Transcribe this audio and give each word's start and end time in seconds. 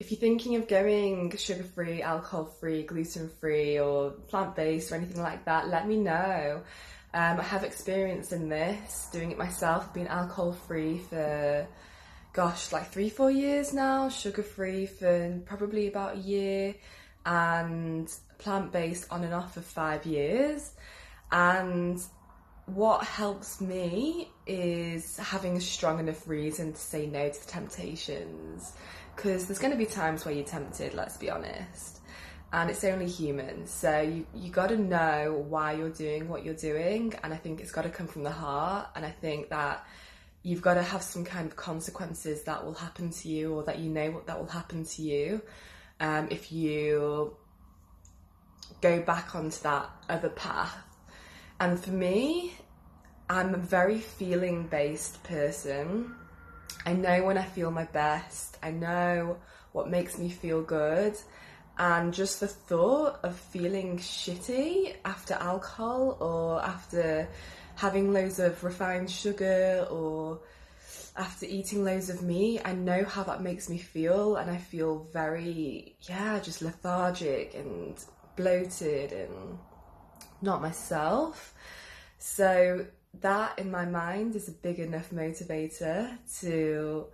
if 0.00 0.10
you're 0.10 0.18
thinking 0.18 0.56
of 0.56 0.66
going 0.66 1.34
sugar 1.36 1.62
free, 1.62 2.02
alcohol 2.02 2.46
free, 2.46 2.82
gluten 2.82 3.30
free, 3.40 3.78
or 3.78 4.10
plant 4.10 4.56
based 4.56 4.90
or 4.90 4.96
anything 4.96 5.22
like 5.22 5.44
that, 5.44 5.68
let 5.68 5.86
me 5.86 5.96
know. 5.96 6.62
Um, 7.12 7.38
I 7.38 7.42
have 7.44 7.62
experience 7.62 8.32
in 8.32 8.48
this, 8.48 9.08
doing 9.12 9.30
it 9.30 9.38
myself, 9.38 9.84
I've 9.86 9.94
been 9.94 10.08
alcohol 10.08 10.52
free 10.52 10.98
for 10.98 11.66
gosh, 12.32 12.72
like 12.72 12.90
three, 12.90 13.08
four 13.08 13.30
years 13.30 13.72
now, 13.72 14.08
sugar 14.08 14.42
free 14.42 14.86
for 14.86 15.40
probably 15.46 15.86
about 15.86 16.16
a 16.16 16.18
year, 16.18 16.74
and 17.24 18.12
plant 18.38 18.72
based 18.72 19.06
on 19.12 19.22
and 19.22 19.32
off 19.32 19.54
for 19.54 19.60
five 19.60 20.04
years. 20.04 20.72
And 21.30 22.00
what 22.66 23.04
helps 23.04 23.60
me 23.60 24.28
is 24.48 25.16
having 25.18 25.56
a 25.56 25.60
strong 25.60 26.00
enough 26.00 26.26
reason 26.26 26.72
to 26.72 26.80
say 26.80 27.06
no 27.06 27.28
to 27.28 27.46
the 27.46 27.46
temptations 27.46 28.72
because 29.14 29.46
there's 29.46 29.58
going 29.58 29.72
to 29.72 29.78
be 29.78 29.86
times 29.86 30.24
where 30.24 30.34
you're 30.34 30.44
tempted, 30.44 30.94
let's 30.94 31.16
be 31.16 31.30
honest. 31.30 32.00
And 32.52 32.70
it's 32.70 32.84
only 32.84 33.08
human. 33.08 33.66
So 33.66 34.00
you, 34.00 34.26
you 34.34 34.50
got 34.50 34.68
to 34.68 34.76
know 34.76 35.44
why 35.48 35.72
you're 35.72 35.90
doing 35.90 36.28
what 36.28 36.44
you're 36.44 36.54
doing. 36.54 37.14
And 37.22 37.34
I 37.34 37.36
think 37.36 37.60
it's 37.60 37.72
got 37.72 37.82
to 37.82 37.90
come 37.90 38.06
from 38.06 38.22
the 38.22 38.30
heart. 38.30 38.90
And 38.94 39.04
I 39.04 39.10
think 39.10 39.50
that 39.50 39.84
you've 40.42 40.62
got 40.62 40.74
to 40.74 40.82
have 40.82 41.02
some 41.02 41.24
kind 41.24 41.46
of 41.46 41.56
consequences 41.56 42.42
that 42.44 42.64
will 42.64 42.74
happen 42.74 43.10
to 43.10 43.28
you 43.28 43.54
or 43.54 43.64
that 43.64 43.78
you 43.80 43.90
know 43.90 44.10
what 44.10 44.26
that 44.26 44.38
will 44.38 44.46
happen 44.46 44.84
to 44.84 45.02
you 45.02 45.42
um, 46.00 46.28
if 46.30 46.52
you 46.52 47.36
go 48.80 49.00
back 49.00 49.34
onto 49.34 49.60
that 49.62 49.90
other 50.08 50.28
path. 50.28 50.76
And 51.58 51.82
for 51.82 51.90
me, 51.90 52.52
I'm 53.28 53.54
a 53.54 53.58
very 53.58 53.98
feeling 53.98 54.66
based 54.66 55.22
person. 55.24 56.14
I 56.86 56.92
know 56.92 57.24
when 57.24 57.38
I 57.38 57.44
feel 57.44 57.70
my 57.70 57.84
best. 57.84 58.58
I 58.62 58.70
know 58.70 59.38
what 59.72 59.88
makes 59.90 60.18
me 60.18 60.28
feel 60.28 60.62
good. 60.62 61.16
And 61.76 62.14
just 62.14 62.40
the 62.40 62.46
thought 62.48 63.20
of 63.24 63.36
feeling 63.36 63.98
shitty 63.98 64.94
after 65.04 65.34
alcohol 65.34 66.16
or 66.20 66.62
after 66.62 67.28
having 67.74 68.12
loads 68.12 68.38
of 68.38 68.62
refined 68.62 69.10
sugar 69.10 69.86
or 69.90 70.40
after 71.16 71.46
eating 71.46 71.84
loads 71.84 72.10
of 72.10 72.22
meat, 72.22 72.60
I 72.64 72.72
know 72.72 73.04
how 73.04 73.22
that 73.24 73.42
makes 73.42 73.68
me 73.68 73.78
feel, 73.78 74.36
and 74.36 74.50
I 74.50 74.56
feel 74.56 75.06
very, 75.12 75.96
yeah, 76.02 76.40
just 76.40 76.60
lethargic 76.60 77.54
and 77.54 77.96
bloated 78.36 79.12
and 79.12 79.58
not 80.42 80.60
myself. 80.60 81.54
So, 82.26 82.86
that 83.20 83.58
in 83.58 83.70
my 83.70 83.84
mind 83.84 84.34
is 84.34 84.48
a 84.48 84.52
big 84.52 84.78
enough 84.78 85.10
motivator 85.10 86.16
to 86.40 87.04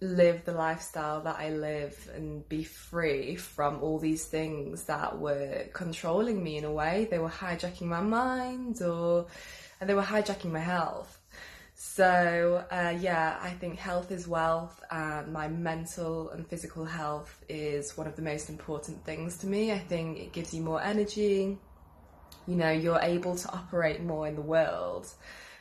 live 0.00 0.44
the 0.44 0.52
lifestyle 0.52 1.20
that 1.22 1.40
I 1.40 1.50
live 1.50 2.08
and 2.14 2.48
be 2.48 2.62
free 2.62 3.34
from 3.34 3.82
all 3.82 3.98
these 3.98 4.24
things 4.24 4.84
that 4.84 5.18
were 5.18 5.64
controlling 5.72 6.40
me 6.42 6.56
in 6.56 6.64
a 6.64 6.70
way. 6.72 7.08
They 7.10 7.18
were 7.18 7.28
hijacking 7.28 7.88
my 7.88 8.00
mind 8.00 8.80
or 8.80 9.26
and 9.80 9.90
they 9.90 9.94
were 9.94 10.02
hijacking 10.02 10.52
my 10.52 10.60
health. 10.60 11.18
So, 11.74 12.64
uh, 12.70 12.94
yeah, 13.00 13.40
I 13.42 13.50
think 13.50 13.76
health 13.76 14.12
is 14.12 14.28
wealth, 14.28 14.80
and 14.90 15.32
my 15.32 15.48
mental 15.48 16.30
and 16.30 16.46
physical 16.46 16.84
health 16.84 17.42
is 17.48 17.96
one 17.96 18.06
of 18.06 18.14
the 18.14 18.22
most 18.22 18.50
important 18.50 19.04
things 19.04 19.38
to 19.38 19.48
me. 19.48 19.72
I 19.72 19.78
think 19.78 20.18
it 20.20 20.32
gives 20.32 20.54
you 20.54 20.62
more 20.62 20.80
energy, 20.80 21.58
you 22.46 22.56
know, 22.56 22.70
you're 22.70 23.00
able 23.00 23.36
to 23.36 23.48
operate 23.52 24.02
more 24.02 24.26
in 24.26 24.34
the 24.34 24.42
world, 24.42 25.08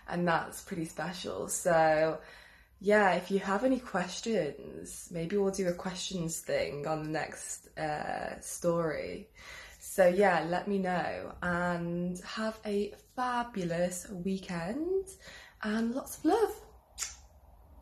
and 0.08 0.28
that's 0.28 0.62
pretty 0.62 0.86
special. 0.86 1.48
So, 1.48 2.20
yeah, 2.82 3.14
if 3.14 3.30
you 3.30 3.40
have 3.40 3.64
any 3.64 3.80
questions, 3.80 5.10
maybe 5.12 5.38
we'll 5.38 5.52
do 5.52 5.68
a 5.68 5.74
questions 5.74 6.40
thing 6.40 6.88
on 6.88 7.04
the 7.04 7.10
next 7.10 7.68
uh, 7.78 8.40
story. 8.40 9.30
So, 9.80 10.08
yeah, 10.08 10.46
let 10.48 10.68
me 10.68 10.78
know 10.80 11.34
and 11.42 12.20
have 12.22 12.60
a 12.66 12.94
fabulous 13.16 14.08
weekend 14.10 15.08
and 15.62 15.94
lots 15.94 16.18
of 16.20 16.26
love. 16.26 16.62